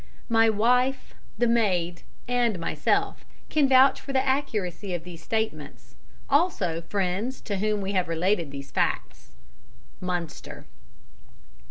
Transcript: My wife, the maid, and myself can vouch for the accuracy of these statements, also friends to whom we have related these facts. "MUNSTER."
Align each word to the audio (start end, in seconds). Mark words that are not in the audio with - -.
My 0.29 0.49
wife, 0.49 1.13
the 1.37 1.45
maid, 1.45 2.01
and 2.27 2.57
myself 2.57 3.23
can 3.49 3.69
vouch 3.69 4.01
for 4.01 4.13
the 4.13 4.25
accuracy 4.27 4.95
of 4.95 5.03
these 5.03 5.21
statements, 5.21 5.93
also 6.27 6.81
friends 6.81 7.39
to 7.41 7.57
whom 7.57 7.81
we 7.81 7.91
have 7.91 8.07
related 8.07 8.49
these 8.49 8.71
facts. 8.71 9.33
"MUNSTER." 9.99 10.65